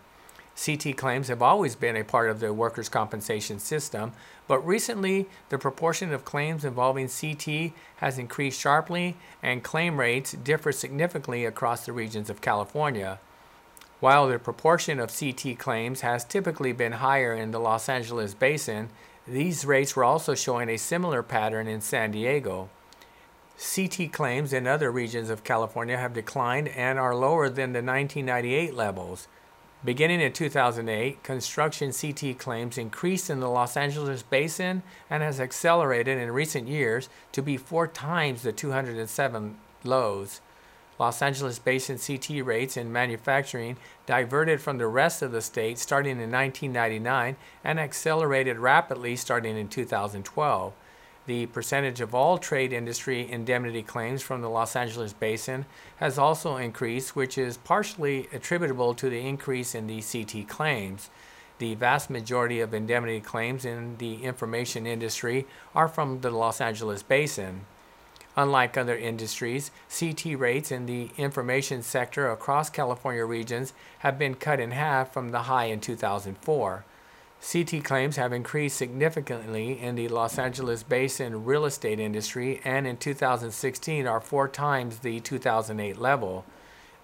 CT 0.64 0.96
claims 0.96 1.28
have 1.28 1.40
always 1.40 1.76
been 1.76 1.96
a 1.96 2.02
part 2.02 2.28
of 2.28 2.40
the 2.40 2.52
workers' 2.52 2.88
compensation 2.88 3.60
system, 3.60 4.12
but 4.48 4.66
recently 4.66 5.26
the 5.50 5.58
proportion 5.58 6.12
of 6.12 6.24
claims 6.24 6.64
involving 6.64 7.08
CT 7.08 7.72
has 7.98 8.18
increased 8.18 8.60
sharply 8.60 9.16
and 9.40 9.62
claim 9.62 10.00
rates 10.00 10.32
differ 10.32 10.72
significantly 10.72 11.44
across 11.44 11.86
the 11.86 11.92
regions 11.92 12.28
of 12.28 12.40
California. 12.40 13.20
While 14.00 14.26
the 14.26 14.38
proportion 14.38 14.98
of 14.98 15.16
CT 15.16 15.58
claims 15.58 16.00
has 16.00 16.24
typically 16.24 16.72
been 16.72 16.92
higher 16.92 17.34
in 17.34 17.52
the 17.52 17.60
Los 17.60 17.88
Angeles 17.88 18.34
basin, 18.34 18.88
these 19.26 19.64
rates 19.64 19.94
were 19.94 20.04
also 20.04 20.34
showing 20.34 20.68
a 20.68 20.76
similar 20.76 21.22
pattern 21.22 21.68
in 21.68 21.80
San 21.80 22.10
Diego. 22.12 22.68
CT 23.58 24.12
claims 24.12 24.52
in 24.52 24.66
other 24.66 24.90
regions 24.90 25.30
of 25.30 25.44
California 25.44 25.96
have 25.96 26.14
declined 26.14 26.68
and 26.68 26.98
are 26.98 27.14
lower 27.14 27.48
than 27.48 27.72
the 27.72 27.82
1998 27.82 28.74
levels. 28.74 29.28
Beginning 29.84 30.20
in 30.20 30.32
2008, 30.32 31.22
construction 31.22 31.92
CT 31.92 32.36
claims 32.36 32.76
increased 32.76 33.30
in 33.30 33.38
the 33.38 33.48
Los 33.48 33.76
Angeles 33.76 34.24
basin 34.24 34.82
and 35.08 35.22
has 35.22 35.38
accelerated 35.38 36.18
in 36.18 36.32
recent 36.32 36.66
years 36.66 37.08
to 37.30 37.42
be 37.42 37.56
four 37.56 37.86
times 37.86 38.42
the 38.42 38.50
207 38.50 39.56
lows. 39.84 40.40
Los 40.98 41.22
Angeles 41.22 41.60
basin 41.60 41.96
CT 41.96 42.44
rates 42.44 42.76
in 42.76 42.92
manufacturing 42.92 43.76
diverted 44.04 44.60
from 44.60 44.78
the 44.78 44.88
rest 44.88 45.22
of 45.22 45.30
the 45.30 45.40
state 45.40 45.78
starting 45.78 46.20
in 46.20 46.32
1999 46.32 47.36
and 47.62 47.78
accelerated 47.78 48.58
rapidly 48.58 49.14
starting 49.14 49.56
in 49.56 49.68
2012. 49.68 50.72
The 51.28 51.44
percentage 51.44 52.00
of 52.00 52.14
all 52.14 52.38
trade 52.38 52.72
industry 52.72 53.30
indemnity 53.30 53.82
claims 53.82 54.22
from 54.22 54.40
the 54.40 54.48
Los 54.48 54.74
Angeles 54.74 55.12
basin 55.12 55.66
has 55.98 56.16
also 56.16 56.56
increased, 56.56 57.14
which 57.14 57.36
is 57.36 57.58
partially 57.58 58.30
attributable 58.32 58.94
to 58.94 59.10
the 59.10 59.20
increase 59.20 59.74
in 59.74 59.88
the 59.88 60.00
CT 60.00 60.48
claims. 60.48 61.10
The 61.58 61.74
vast 61.74 62.08
majority 62.08 62.60
of 62.60 62.72
indemnity 62.72 63.20
claims 63.20 63.66
in 63.66 63.98
the 63.98 64.24
information 64.24 64.86
industry 64.86 65.46
are 65.74 65.86
from 65.86 66.22
the 66.22 66.30
Los 66.30 66.62
Angeles 66.62 67.02
basin. 67.02 67.66
Unlike 68.34 68.78
other 68.78 68.96
industries, 68.96 69.70
CT 69.90 70.38
rates 70.38 70.72
in 70.72 70.86
the 70.86 71.10
information 71.18 71.82
sector 71.82 72.30
across 72.30 72.70
California 72.70 73.26
regions 73.26 73.74
have 73.98 74.18
been 74.18 74.34
cut 74.34 74.60
in 74.60 74.70
half 74.70 75.12
from 75.12 75.28
the 75.28 75.42
high 75.42 75.66
in 75.66 75.80
2004. 75.80 76.86
CT 77.40 77.84
claims 77.84 78.16
have 78.16 78.32
increased 78.32 78.76
significantly 78.76 79.80
in 79.80 79.94
the 79.94 80.08
Los 80.08 80.38
Angeles 80.38 80.82
basin 80.82 81.44
real 81.44 81.64
estate 81.64 82.00
industry 82.00 82.60
and 82.64 82.86
in 82.86 82.96
2016 82.96 84.06
are 84.06 84.20
four 84.20 84.48
times 84.48 84.98
the 84.98 85.20
2008 85.20 85.98
level. 85.98 86.44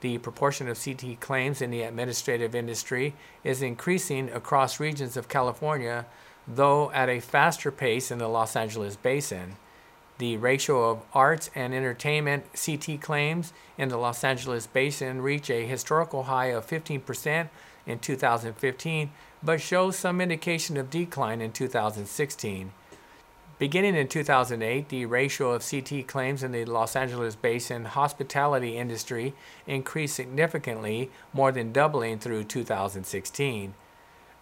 The 0.00 0.18
proportion 0.18 0.68
of 0.68 0.82
CT 0.82 1.20
claims 1.20 1.62
in 1.62 1.70
the 1.70 1.82
administrative 1.82 2.54
industry 2.54 3.14
is 3.42 3.62
increasing 3.62 4.28
across 4.28 4.80
regions 4.80 5.16
of 5.16 5.28
California, 5.28 6.04
though 6.48 6.90
at 6.90 7.08
a 7.08 7.20
faster 7.20 7.70
pace 7.70 8.10
in 8.10 8.18
the 8.18 8.28
Los 8.28 8.56
Angeles 8.56 8.96
basin. 8.96 9.56
The 10.18 10.36
ratio 10.36 10.90
of 10.90 11.02
arts 11.14 11.48
and 11.54 11.72
entertainment 11.72 12.44
CT 12.54 13.00
claims 13.00 13.52
in 13.78 13.88
the 13.88 13.96
Los 13.96 14.22
Angeles 14.22 14.66
basin 14.66 15.22
reached 15.22 15.50
a 15.50 15.66
historical 15.66 16.24
high 16.24 16.46
of 16.46 16.66
15% 16.66 17.48
in 17.86 17.98
2015 17.98 19.10
but 19.44 19.60
shows 19.60 19.96
some 19.96 20.20
indication 20.20 20.76
of 20.76 20.90
decline 20.90 21.40
in 21.40 21.52
2016. 21.52 22.72
Beginning 23.56 23.94
in 23.94 24.08
2008, 24.08 24.88
the 24.88 25.06
ratio 25.06 25.52
of 25.52 25.68
CT 25.68 26.08
claims 26.08 26.42
in 26.42 26.50
the 26.50 26.64
Los 26.64 26.96
Angeles 26.96 27.36
basin 27.36 27.84
hospitality 27.84 28.76
industry 28.76 29.34
increased 29.66 30.16
significantly, 30.16 31.10
more 31.32 31.52
than 31.52 31.72
doubling 31.72 32.18
through 32.18 32.44
2016. 32.44 33.74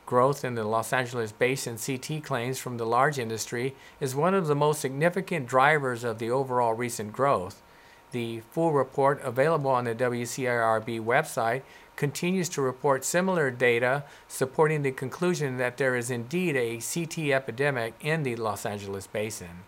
Growth 0.07 0.45
in 0.45 0.55
the 0.55 0.65
Los 0.65 0.93
Angeles 0.93 1.33
basin 1.33 1.77
CT 1.77 2.25
claims 2.25 2.59
from 2.59 2.79
the 2.79 2.87
large 2.87 3.19
industry 3.19 3.75
is 4.01 4.15
one 4.15 4.35
of 4.35 4.47
the 4.47 4.55
most 4.55 4.81
significant 4.81 5.47
drivers 5.47 6.05
of 6.05 6.19
the 6.19 6.31
overall 6.31 6.75
recent 6.75 7.13
growth. 7.13 7.63
The 8.13 8.41
full 8.51 8.73
report 8.73 9.21
available 9.23 9.71
on 9.71 9.85
the 9.85 9.95
WCIRB 9.95 11.03
website 11.03 11.63
continues 11.97 12.49
to 12.51 12.63
report 12.63 13.05
similar 13.05 13.51
data 13.51 14.05
supporting 14.29 14.83
the 14.83 14.93
conclusion 14.93 15.57
that 15.57 15.79
there 15.79 15.97
is 15.97 16.11
indeed 16.11 16.57
a 16.57 16.79
CT 16.79 17.31
epidemic 17.31 17.95
in 18.01 18.23
the 18.23 18.37
Los 18.37 18.67
Angeles 18.67 19.07
basin. 19.07 19.65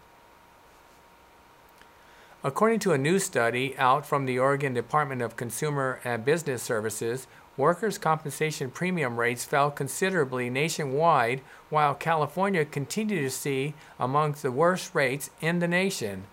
According 2.42 2.80
to 2.80 2.92
a 2.92 2.98
new 2.98 3.18
study 3.18 3.74
out 3.78 4.04
from 4.04 4.26
the 4.26 4.38
Oregon 4.38 4.74
Department 4.74 5.22
of 5.22 5.36
Consumer 5.36 6.00
and 6.04 6.26
Business 6.26 6.62
Services, 6.62 7.26
workers' 7.56 7.96
compensation 7.96 8.70
premium 8.70 9.18
rates 9.18 9.46
fell 9.46 9.70
considerably 9.70 10.50
nationwide, 10.50 11.40
while 11.70 11.94
California 11.94 12.66
continued 12.66 13.22
to 13.22 13.30
see 13.30 13.72
amongst 13.98 14.42
the 14.42 14.52
worst 14.52 14.94
rates 14.94 15.30
in 15.40 15.60
the 15.60 15.68
nation 15.68 16.24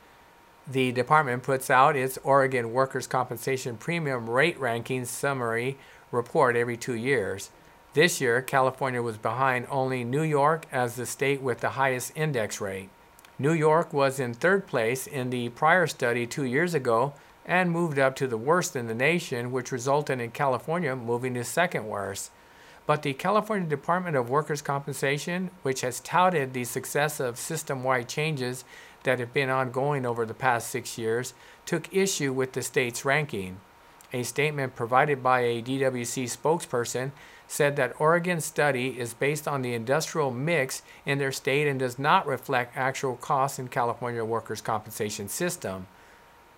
the 0.67 0.91
department 0.91 1.43
puts 1.43 1.69
out 1.69 1.95
its 1.95 2.17
Oregon 2.23 2.71
Workers' 2.71 3.07
Compensation 3.07 3.77
Premium 3.77 4.29
Rate 4.29 4.59
Ranking 4.59 5.05
Summary 5.05 5.77
report 6.11 6.55
every 6.55 6.77
two 6.77 6.95
years. 6.95 7.49
This 7.93 8.21
year, 8.21 8.41
California 8.41 9.01
was 9.01 9.17
behind 9.17 9.67
only 9.69 10.03
New 10.03 10.21
York 10.21 10.65
as 10.71 10.95
the 10.95 11.05
state 11.05 11.41
with 11.41 11.59
the 11.59 11.71
highest 11.71 12.13
index 12.15 12.61
rate. 12.61 12.89
New 13.37 13.53
York 13.53 13.91
was 13.91 14.19
in 14.19 14.33
third 14.33 14.67
place 14.67 15.07
in 15.07 15.29
the 15.29 15.49
prior 15.49 15.87
study 15.87 16.27
two 16.27 16.45
years 16.45 16.73
ago 16.73 17.13
and 17.45 17.71
moved 17.71 17.97
up 17.97 18.15
to 18.15 18.27
the 18.27 18.37
worst 18.37 18.75
in 18.75 18.87
the 18.87 18.93
nation, 18.93 19.51
which 19.51 19.71
resulted 19.71 20.21
in 20.21 20.31
California 20.31 20.95
moving 20.95 21.33
to 21.33 21.43
second 21.43 21.87
worst. 21.87 22.31
But 22.85 23.01
the 23.01 23.13
California 23.13 23.67
Department 23.67 24.15
of 24.15 24.29
Workers' 24.29 24.61
Compensation, 24.61 25.49
which 25.63 25.81
has 25.81 25.99
touted 25.99 26.53
the 26.53 26.63
success 26.63 27.19
of 27.19 27.37
system 27.37 27.83
wide 27.83 28.07
changes 28.07 28.63
that 29.03 29.19
have 29.19 29.33
been 29.33 29.49
ongoing 29.49 30.05
over 30.05 30.25
the 30.25 30.33
past 30.33 30.69
six 30.69 30.97
years 30.97 31.33
took 31.65 31.93
issue 31.93 32.33
with 32.33 32.53
the 32.53 32.61
state's 32.61 33.05
ranking. 33.05 33.57
A 34.13 34.23
statement 34.23 34.75
provided 34.75 35.23
by 35.23 35.41
a 35.41 35.61
DWC 35.61 36.25
spokesperson 36.25 37.11
said 37.47 37.75
that 37.75 37.99
Oregon's 37.99 38.45
study 38.45 38.99
is 38.99 39.13
based 39.13 39.47
on 39.47 39.61
the 39.61 39.73
industrial 39.73 40.31
mix 40.31 40.81
in 41.05 41.17
their 41.17 41.31
state 41.31 41.67
and 41.67 41.79
does 41.79 41.99
not 41.99 42.25
reflect 42.25 42.77
actual 42.77 43.15
costs 43.15 43.59
in 43.59 43.67
California 43.67 44.23
workers' 44.23 44.61
compensation 44.61 45.27
system. 45.27 45.87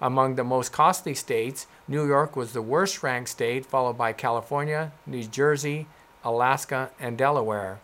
Among 0.02 0.36
the 0.36 0.44
most 0.44 0.72
costly 0.72 1.14
states, 1.14 1.66
New 1.88 2.06
York 2.06 2.36
was 2.36 2.54
the 2.54 2.62
worst 2.62 3.04
ranked 3.04 3.30
state, 3.30 3.66
followed 3.66 3.98
by 3.98 4.14
California, 4.14 4.92
New 5.06 5.24
Jersey, 5.24 5.88
Alaska, 6.24 6.92
and 7.00 7.18
Delaware. 7.18 7.80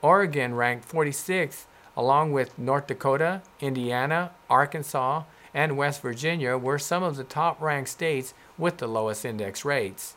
Oregon 0.00 0.54
ranked 0.54 0.88
46th 0.88 1.64
along 1.96 2.32
with 2.32 2.58
North 2.58 2.86
Dakota, 2.86 3.42
Indiana, 3.60 4.32
Arkansas, 4.50 5.24
and 5.54 5.76
West 5.76 6.02
Virginia, 6.02 6.58
were 6.58 6.78
some 6.78 7.02
of 7.02 7.16
the 7.16 7.24
top 7.24 7.60
ranked 7.60 7.88
states 7.88 8.34
with 8.58 8.78
the 8.78 8.86
lowest 8.86 9.24
index 9.24 9.64
rates. 9.64 10.16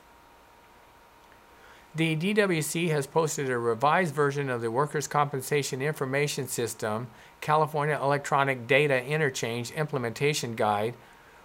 The 1.96 2.16
DWC 2.16 2.90
has 2.92 3.08
posted 3.08 3.50
a 3.50 3.58
revised 3.58 4.14
version 4.14 4.50
of 4.50 4.62
the 4.62 4.70
Workers' 4.70 5.08
Compensation 5.08 5.82
Information 5.82 6.48
System 6.48 7.08
California 7.42 8.00
Electronic 8.00 8.68
Data 8.68 9.04
Interchange 9.04 9.72
Implementation 9.72 10.56
Guide 10.56 10.94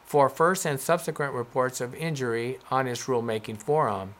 for 0.05 0.29
first 0.29 0.67
and 0.67 0.79
subsequent 0.79 1.33
reports 1.33 1.81
of 1.81 1.95
injury 1.95 2.59
on 2.71 2.87
its 2.87 3.05
rulemaking 3.05 3.57
forum. 3.57 4.15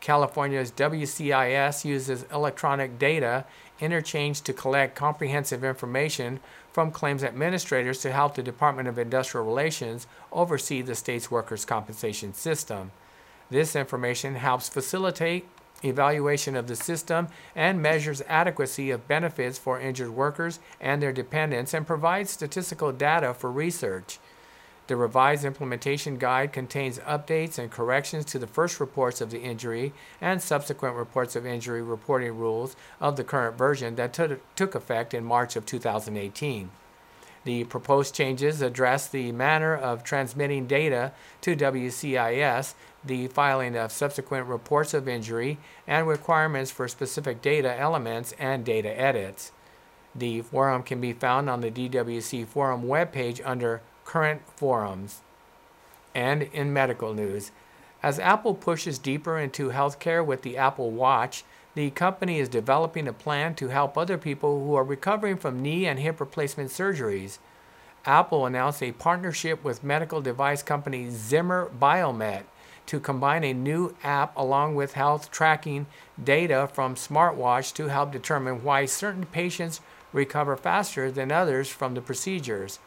California's 0.00 0.70
WCIS 0.72 1.84
uses 1.84 2.24
electronic 2.32 2.98
data 2.98 3.44
interchange 3.80 4.40
to 4.42 4.52
collect 4.52 4.94
comprehensive 4.94 5.64
information 5.64 6.40
from 6.72 6.90
claims 6.90 7.24
administrators 7.24 8.00
to 8.00 8.12
help 8.12 8.34
the 8.34 8.42
Department 8.42 8.88
of 8.88 8.98
Industrial 8.98 9.44
Relations 9.44 10.06
oversee 10.32 10.82
the 10.82 10.94
state's 10.94 11.30
workers' 11.30 11.64
compensation 11.64 12.32
system. 12.34 12.92
This 13.50 13.74
information 13.74 14.36
helps 14.36 14.68
facilitate 14.68 15.48
evaluation 15.84 16.56
of 16.56 16.66
the 16.66 16.76
system 16.76 17.28
and 17.54 17.80
measures 17.80 18.22
adequacy 18.28 18.90
of 18.90 19.08
benefits 19.08 19.58
for 19.58 19.80
injured 19.80 20.10
workers 20.10 20.58
and 20.80 21.00
their 21.00 21.12
dependents 21.12 21.72
and 21.72 21.86
provides 21.86 22.30
statistical 22.30 22.92
data 22.92 23.32
for 23.32 23.50
research. 23.50 24.18
The 24.88 24.96
revised 24.96 25.44
implementation 25.44 26.16
guide 26.16 26.54
contains 26.54 26.98
updates 27.00 27.58
and 27.58 27.70
corrections 27.70 28.24
to 28.26 28.38
the 28.38 28.46
first 28.46 28.80
reports 28.80 29.20
of 29.20 29.30
the 29.30 29.42
injury 29.42 29.92
and 30.18 30.42
subsequent 30.42 30.96
reports 30.96 31.36
of 31.36 31.44
injury 31.44 31.82
reporting 31.82 32.36
rules 32.36 32.74
of 32.98 33.16
the 33.16 33.24
current 33.24 33.58
version 33.58 33.96
that 33.96 34.14
t- 34.14 34.36
took 34.56 34.74
effect 34.74 35.12
in 35.12 35.24
March 35.24 35.56
of 35.56 35.66
2018. 35.66 36.70
The 37.44 37.64
proposed 37.64 38.14
changes 38.14 38.62
address 38.62 39.06
the 39.06 39.30
manner 39.30 39.76
of 39.76 40.04
transmitting 40.04 40.66
data 40.66 41.12
to 41.42 41.54
WCIS, 41.54 42.72
the 43.04 43.28
filing 43.28 43.76
of 43.76 43.92
subsequent 43.92 44.46
reports 44.46 44.94
of 44.94 45.06
injury, 45.06 45.58
and 45.86 46.08
requirements 46.08 46.70
for 46.70 46.88
specific 46.88 47.42
data 47.42 47.78
elements 47.78 48.34
and 48.38 48.64
data 48.64 48.98
edits. 48.98 49.52
The 50.14 50.40
forum 50.40 50.82
can 50.82 51.00
be 51.00 51.12
found 51.12 51.50
on 51.50 51.60
the 51.60 51.70
DWC 51.70 52.46
Forum 52.46 52.84
webpage 52.84 53.42
under 53.44 53.82
Current 54.08 54.40
Forums. 54.56 55.20
And 56.14 56.44
in 56.44 56.72
medical 56.72 57.12
news, 57.12 57.50
as 58.02 58.18
Apple 58.18 58.54
pushes 58.54 58.98
deeper 58.98 59.38
into 59.38 59.68
healthcare 59.68 60.24
with 60.24 60.40
the 60.40 60.56
Apple 60.56 60.90
Watch, 60.90 61.44
the 61.74 61.90
company 61.90 62.38
is 62.38 62.48
developing 62.48 63.06
a 63.06 63.12
plan 63.12 63.54
to 63.56 63.68
help 63.68 63.98
other 63.98 64.16
people 64.16 64.64
who 64.64 64.74
are 64.74 64.82
recovering 64.82 65.36
from 65.36 65.60
knee 65.60 65.86
and 65.86 65.98
hip 65.98 66.20
replacement 66.20 66.70
surgeries. 66.70 67.36
Apple 68.06 68.46
announced 68.46 68.82
a 68.82 68.92
partnership 68.92 69.62
with 69.62 69.84
medical 69.84 70.22
device 70.22 70.62
company 70.62 71.10
Zimmer 71.10 71.70
Biomet 71.78 72.44
to 72.86 73.00
combine 73.00 73.44
a 73.44 73.52
new 73.52 73.94
app 74.02 74.34
along 74.38 74.74
with 74.74 74.94
health 74.94 75.30
tracking 75.30 75.84
data 76.24 76.70
from 76.72 76.94
smartwatch 76.94 77.74
to 77.74 77.88
help 77.88 78.12
determine 78.12 78.64
why 78.64 78.86
certain 78.86 79.26
patients 79.26 79.82
recover 80.14 80.56
faster 80.56 81.10
than 81.10 81.30
others 81.30 81.68
from 81.68 81.92
the 81.92 82.00
procedures. 82.00 82.78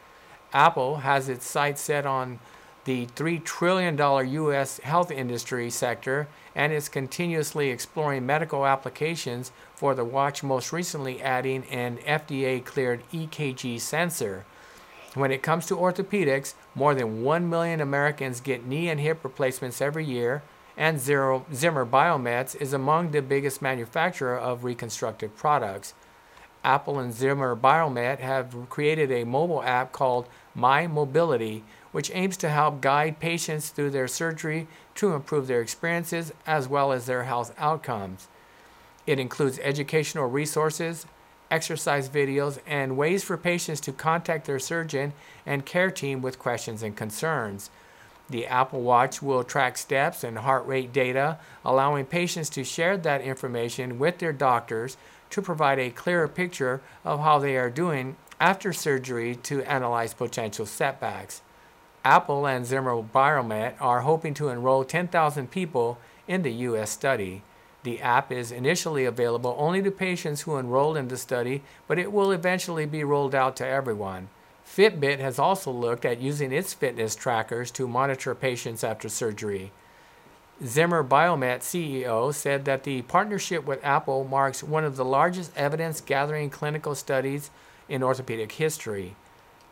Apple 0.52 0.96
has 0.98 1.28
its 1.28 1.46
sights 1.46 1.80
set 1.80 2.04
on 2.04 2.38
the 2.84 3.06
$3 3.06 3.42
trillion 3.44 3.96
U.S. 3.96 4.78
health 4.78 5.10
industry 5.10 5.70
sector 5.70 6.28
and 6.54 6.72
is 6.72 6.88
continuously 6.88 7.70
exploring 7.70 8.26
medical 8.26 8.66
applications 8.66 9.52
for 9.74 9.94
the 9.94 10.04
watch, 10.04 10.42
most 10.42 10.72
recently 10.72 11.22
adding 11.22 11.64
an 11.70 11.98
FDA 11.98 12.64
cleared 12.64 13.08
EKG 13.12 13.80
sensor. 13.80 14.44
When 15.14 15.30
it 15.30 15.42
comes 15.42 15.66
to 15.66 15.76
orthopedics, 15.76 16.54
more 16.74 16.94
than 16.94 17.22
1 17.22 17.48
million 17.48 17.80
Americans 17.80 18.40
get 18.40 18.66
knee 18.66 18.88
and 18.88 18.98
hip 18.98 19.22
replacements 19.22 19.80
every 19.80 20.04
year, 20.04 20.42
and 20.76 20.98
Zimmer 20.98 21.86
Biomets 21.86 22.60
is 22.60 22.72
among 22.72 23.10
the 23.10 23.22
biggest 23.22 23.62
manufacturer 23.62 24.38
of 24.38 24.64
reconstructive 24.64 25.36
products. 25.36 25.94
Apple 26.64 26.98
and 26.98 27.12
Zimmer 27.12 27.54
Biomet 27.54 28.20
have 28.20 28.54
created 28.70 29.10
a 29.12 29.24
mobile 29.24 29.62
app 29.62 29.92
called 29.92 30.28
My 30.54 30.86
Mobility, 30.86 31.64
which 31.92 32.10
aims 32.14 32.36
to 32.38 32.48
help 32.48 32.80
guide 32.80 33.20
patients 33.20 33.70
through 33.70 33.90
their 33.90 34.08
surgery 34.08 34.66
to 34.96 35.14
improve 35.14 35.46
their 35.46 35.60
experiences 35.60 36.32
as 36.46 36.68
well 36.68 36.92
as 36.92 37.06
their 37.06 37.24
health 37.24 37.54
outcomes. 37.58 38.28
It 39.06 39.18
includes 39.18 39.58
educational 39.60 40.26
resources, 40.26 41.06
exercise 41.50 42.08
videos, 42.08 42.58
and 42.66 42.96
ways 42.96 43.24
for 43.24 43.36
patients 43.36 43.80
to 43.80 43.92
contact 43.92 44.46
their 44.46 44.58
surgeon 44.58 45.12
and 45.44 45.66
care 45.66 45.90
team 45.90 46.22
with 46.22 46.38
questions 46.38 46.82
and 46.82 46.96
concerns. 46.96 47.70
The 48.30 48.46
Apple 48.46 48.80
Watch 48.80 49.20
will 49.20 49.44
track 49.44 49.76
steps 49.76 50.24
and 50.24 50.38
heart 50.38 50.66
rate 50.66 50.92
data, 50.92 51.38
allowing 51.64 52.06
patients 52.06 52.48
to 52.50 52.64
share 52.64 52.96
that 52.96 53.20
information 53.20 53.98
with 53.98 54.18
their 54.18 54.32
doctors 54.32 54.96
to 55.30 55.42
provide 55.42 55.78
a 55.78 55.90
clearer 55.90 56.28
picture 56.28 56.80
of 57.04 57.20
how 57.20 57.38
they 57.38 57.56
are 57.56 57.70
doing 57.70 58.16
after 58.42 58.72
surgery 58.72 59.36
to 59.36 59.62
analyze 59.70 60.12
potential 60.12 60.66
setbacks. 60.66 61.42
Apple 62.04 62.44
and 62.44 62.66
Zimmer 62.66 63.00
Biomet 63.00 63.74
are 63.80 64.00
hoping 64.00 64.34
to 64.34 64.48
enroll 64.48 64.84
10,000 64.84 65.48
people 65.48 65.96
in 66.26 66.42
the 66.42 66.50
U.S. 66.66 66.90
study. 66.90 67.42
The 67.84 68.00
app 68.00 68.32
is 68.32 68.50
initially 68.50 69.04
available 69.04 69.54
only 69.56 69.80
to 69.82 69.92
patients 69.92 70.40
who 70.40 70.56
enroll 70.56 70.96
in 70.96 71.06
the 71.06 71.16
study, 71.16 71.62
but 71.86 72.00
it 72.00 72.10
will 72.10 72.32
eventually 72.32 72.84
be 72.84 73.04
rolled 73.04 73.32
out 73.32 73.54
to 73.58 73.66
everyone. 73.66 74.28
Fitbit 74.66 75.20
has 75.20 75.38
also 75.38 75.70
looked 75.70 76.04
at 76.04 76.20
using 76.20 76.50
its 76.50 76.74
fitness 76.74 77.14
trackers 77.14 77.70
to 77.70 77.86
monitor 77.86 78.34
patients 78.34 78.82
after 78.82 79.08
surgery. 79.08 79.70
Zimmer 80.66 81.04
Biomet 81.04 81.60
CEO 81.60 82.34
said 82.34 82.64
that 82.64 82.82
the 82.82 83.02
partnership 83.02 83.64
with 83.64 83.84
Apple 83.84 84.24
marks 84.24 84.64
one 84.64 84.82
of 84.82 84.96
the 84.96 85.04
largest 85.04 85.56
evidence 85.56 86.00
gathering 86.00 86.50
clinical 86.50 86.96
studies 86.96 87.52
in 87.92 88.02
orthopedic 88.02 88.52
history. 88.52 89.14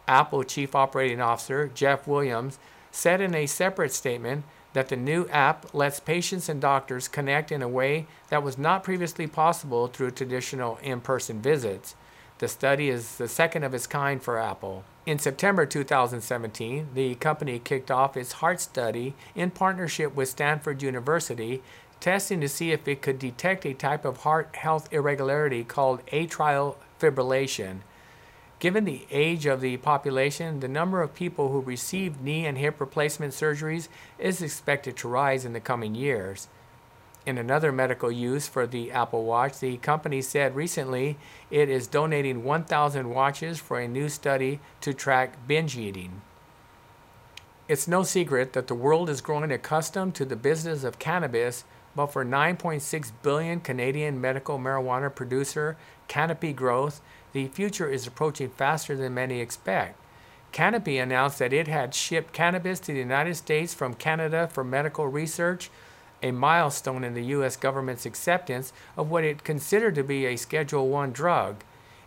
Apple 0.06 0.44
Chief 0.44 0.74
Operating 0.74 1.22
Officer 1.22 1.70
Jeff 1.74 2.06
Williams 2.06 2.58
said 2.90 3.20
in 3.20 3.34
a 3.34 3.46
separate 3.46 3.92
statement 3.92 4.44
that 4.74 4.88
the 4.88 4.96
new 4.96 5.26
app 5.28 5.72
lets 5.72 5.98
patients 6.00 6.48
and 6.48 6.60
doctors 6.60 7.08
connect 7.08 7.50
in 7.50 7.62
a 7.62 7.68
way 7.68 8.06
that 8.28 8.42
was 8.42 8.58
not 8.58 8.84
previously 8.84 9.26
possible 9.26 9.86
through 9.86 10.10
traditional 10.10 10.78
in 10.82 11.00
person 11.00 11.40
visits. 11.40 11.94
The 12.38 12.48
study 12.48 12.90
is 12.90 13.16
the 13.16 13.26
second 13.26 13.64
of 13.64 13.74
its 13.74 13.86
kind 13.86 14.22
for 14.22 14.38
Apple. 14.38 14.84
In 15.06 15.18
September 15.18 15.64
2017, 15.64 16.88
the 16.94 17.14
company 17.14 17.58
kicked 17.58 17.90
off 17.90 18.16
its 18.16 18.32
heart 18.32 18.60
study 18.60 19.14
in 19.34 19.50
partnership 19.50 20.14
with 20.14 20.28
Stanford 20.28 20.82
University, 20.82 21.62
testing 22.00 22.40
to 22.42 22.48
see 22.48 22.70
if 22.70 22.86
it 22.86 23.02
could 23.02 23.18
detect 23.18 23.64
a 23.64 23.72
type 23.72 24.04
of 24.04 24.18
heart 24.18 24.54
health 24.56 24.92
irregularity 24.92 25.64
called 25.64 26.04
atrial 26.06 26.76
fibrillation. 27.00 27.80
Given 28.60 28.84
the 28.84 29.06
age 29.10 29.46
of 29.46 29.62
the 29.62 29.78
population, 29.78 30.60
the 30.60 30.68
number 30.68 31.00
of 31.00 31.14
people 31.14 31.48
who 31.48 31.62
receive 31.62 32.20
knee 32.20 32.44
and 32.44 32.58
hip 32.58 32.78
replacement 32.78 33.32
surgeries 33.32 33.88
is 34.18 34.42
expected 34.42 34.98
to 34.98 35.08
rise 35.08 35.46
in 35.46 35.54
the 35.54 35.60
coming 35.60 35.94
years. 35.94 36.46
In 37.24 37.38
another 37.38 37.72
medical 37.72 38.12
use 38.12 38.48
for 38.48 38.66
the 38.66 38.92
Apple 38.92 39.24
Watch, 39.24 39.60
the 39.60 39.78
company 39.78 40.20
said 40.20 40.54
recently 40.54 41.16
it 41.50 41.70
is 41.70 41.86
donating 41.86 42.44
1,000 42.44 43.08
watches 43.08 43.58
for 43.58 43.80
a 43.80 43.88
new 43.88 44.10
study 44.10 44.60
to 44.82 44.92
track 44.92 45.46
binge 45.46 45.78
eating. 45.78 46.20
It's 47.66 47.88
no 47.88 48.02
secret 48.02 48.52
that 48.52 48.66
the 48.66 48.74
world 48.74 49.08
is 49.08 49.22
growing 49.22 49.52
accustomed 49.52 50.14
to 50.16 50.26
the 50.26 50.36
business 50.36 50.84
of 50.84 50.98
cannabis, 50.98 51.64
but 51.96 52.08
for 52.08 52.26
9.6 52.26 53.12
billion 53.22 53.60
Canadian 53.60 54.20
medical 54.20 54.58
marijuana 54.58 55.14
producer 55.14 55.78
Canopy 56.08 56.52
Growth, 56.52 57.00
the 57.32 57.48
future 57.48 57.88
is 57.88 58.06
approaching 58.06 58.50
faster 58.50 58.96
than 58.96 59.14
many 59.14 59.40
expect. 59.40 59.98
Canopy 60.52 60.98
announced 60.98 61.38
that 61.38 61.52
it 61.52 61.68
had 61.68 61.94
shipped 61.94 62.32
cannabis 62.32 62.80
to 62.80 62.92
the 62.92 62.98
United 62.98 63.36
States 63.36 63.72
from 63.72 63.94
Canada 63.94 64.48
for 64.52 64.64
medical 64.64 65.06
research, 65.06 65.70
a 66.22 66.32
milestone 66.32 67.04
in 67.04 67.14
the 67.14 67.26
U.S. 67.26 67.56
government's 67.56 68.04
acceptance 68.04 68.72
of 68.96 69.10
what 69.10 69.24
it 69.24 69.44
considered 69.44 69.94
to 69.94 70.02
be 70.02 70.26
a 70.26 70.36
Schedule 70.36 70.88
1 70.88 71.12
drug. 71.12 71.62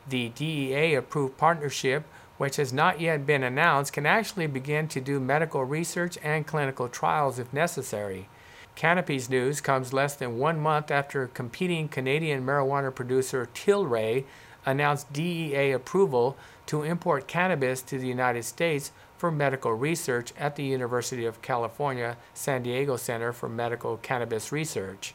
The 0.07 0.29
DEA 0.29 0.95
approved 0.95 1.37
partnership, 1.37 2.03
which 2.37 2.57
has 2.57 2.73
not 2.73 2.99
yet 2.99 3.25
been 3.25 3.43
announced, 3.43 3.93
can 3.93 4.05
actually 4.05 4.47
begin 4.47 4.87
to 4.89 4.99
do 4.99 5.19
medical 5.19 5.63
research 5.63 6.17
and 6.21 6.45
clinical 6.45 6.89
trials 6.89 7.39
if 7.39 7.53
necessary. 7.53 8.27
Canopy's 8.75 9.29
news 9.29 9.61
comes 9.61 9.93
less 9.93 10.15
than 10.15 10.37
one 10.37 10.59
month 10.59 10.91
after 10.91 11.27
competing 11.27 11.87
Canadian 11.87 12.45
marijuana 12.45 12.93
producer 12.93 13.47
Tilray 13.53 14.25
announced 14.65 15.11
DEA 15.11 15.71
approval 15.71 16.37
to 16.67 16.83
import 16.83 17.27
cannabis 17.27 17.81
to 17.81 17.97
the 17.97 18.07
United 18.07 18.43
States 18.43 18.91
for 19.17 19.31
medical 19.31 19.73
research 19.73 20.33
at 20.37 20.55
the 20.55 20.63
University 20.63 21.25
of 21.25 21.41
California 21.41 22.17
San 22.33 22.63
Diego 22.63 22.97
Center 22.97 23.31
for 23.31 23.47
Medical 23.47 23.97
Cannabis 23.97 24.51
Research. 24.51 25.13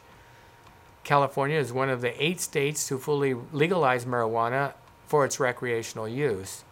California 1.03 1.57
is 1.57 1.73
one 1.73 1.89
of 1.89 2.01
the 2.01 2.23
eight 2.23 2.39
states 2.39 2.87
to 2.87 2.97
fully 2.97 3.35
legalize 3.53 4.05
marijuana 4.05 4.73
for 5.07 5.25
its 5.25 5.39
recreational 5.39 6.07
use. 6.07 6.63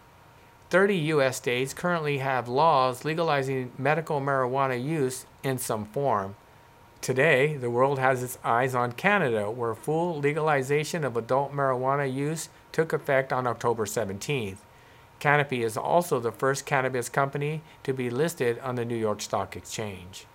30 0.69 0.95
U.S. 0.97 1.37
states 1.37 1.73
currently 1.73 2.17
have 2.17 2.47
laws 2.47 3.05
legalizing 3.05 3.71
medical 3.77 4.19
marijuana 4.19 4.83
use 4.83 5.25
in 5.43 5.57
some 5.57 5.85
form. 5.85 6.35
Today, 7.01 7.55
the 7.55 7.69
world 7.69 7.99
has 7.99 8.21
its 8.21 8.37
eyes 8.43 8.75
on 8.75 8.91
Canada, 8.91 9.49
where 9.49 9.73
full 9.73 10.19
legalization 10.19 11.05
of 11.05 11.15
adult 11.15 11.53
marijuana 11.53 12.11
use 12.11 12.49
took 12.77 12.93
effect 12.93 13.33
on 13.33 13.47
October 13.47 13.85
17th. 13.85 14.57
Canopy 15.17 15.63
is 15.63 15.75
also 15.75 16.19
the 16.19 16.31
first 16.31 16.63
cannabis 16.63 17.09
company 17.09 17.63
to 17.81 17.91
be 17.91 18.07
listed 18.07 18.59
on 18.59 18.75
the 18.75 18.85
New 18.85 18.95
York 18.95 19.19
Stock 19.19 19.55
Exchange. 19.55 20.27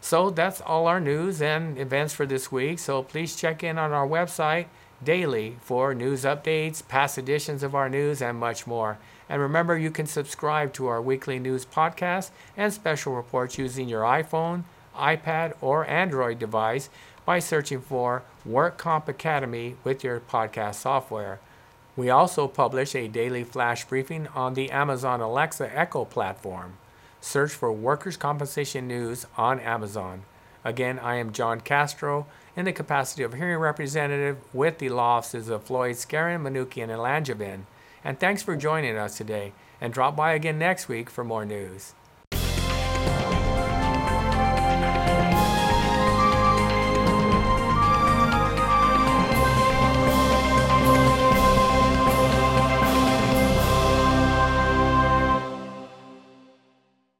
So 0.00 0.30
that's 0.30 0.60
all 0.60 0.86
our 0.86 1.00
news 1.00 1.42
and 1.42 1.76
events 1.76 2.14
for 2.14 2.24
this 2.24 2.52
week. 2.52 2.78
So 2.78 3.02
please 3.02 3.34
check 3.34 3.64
in 3.64 3.78
on 3.78 3.90
our 3.90 4.06
website 4.06 4.66
daily 5.02 5.56
for 5.60 5.92
news 5.92 6.22
updates, 6.22 6.86
past 6.86 7.18
editions 7.18 7.64
of 7.64 7.74
our 7.74 7.88
news, 7.88 8.22
and 8.22 8.38
much 8.38 8.64
more. 8.68 8.98
And 9.28 9.42
remember, 9.42 9.76
you 9.76 9.90
can 9.90 10.06
subscribe 10.06 10.72
to 10.74 10.86
our 10.86 11.02
weekly 11.02 11.40
news 11.40 11.66
podcast 11.66 12.30
and 12.56 12.72
special 12.72 13.16
reports 13.16 13.58
using 13.58 13.88
your 13.88 14.02
iPhone, 14.02 14.62
iPad, 14.94 15.54
or 15.60 15.84
Android 15.88 16.38
device 16.38 16.90
by 17.24 17.40
searching 17.40 17.80
for 17.80 18.22
WorkComp 18.48 19.08
Academy 19.08 19.74
with 19.82 20.04
your 20.04 20.20
podcast 20.20 20.76
software. 20.76 21.40
We 21.96 22.10
also 22.10 22.46
publish 22.46 22.94
a 22.94 23.08
daily 23.08 23.42
flash 23.42 23.86
briefing 23.86 24.28
on 24.34 24.52
the 24.52 24.70
Amazon 24.70 25.22
Alexa 25.22 25.74
Echo 25.74 26.04
platform. 26.04 26.76
Search 27.22 27.52
for 27.52 27.72
Workers' 27.72 28.18
Compensation 28.18 28.86
News 28.86 29.26
on 29.38 29.60
Amazon. 29.60 30.22
Again, 30.62 30.98
I 30.98 31.16
am 31.16 31.32
John 31.32 31.60
Castro 31.60 32.26
in 32.54 32.66
the 32.66 32.72
capacity 32.72 33.22
of 33.22 33.32
hearing 33.32 33.58
representative 33.58 34.36
with 34.52 34.78
the 34.78 34.90
law 34.90 35.16
offices 35.16 35.48
of 35.48 35.64
Floyd, 35.64 35.96
Skeren, 35.96 36.42
Manukian, 36.42 36.90
and 36.90 37.00
Langevin. 37.00 37.60
And 38.04 38.20
thanks 38.20 38.42
for 38.42 38.56
joining 38.56 38.96
us 38.96 39.16
today. 39.16 39.52
And 39.80 39.92
drop 39.92 40.16
by 40.16 40.34
again 40.34 40.58
next 40.58 40.88
week 40.88 41.08
for 41.08 41.24
more 41.24 41.44
news. 41.44 41.94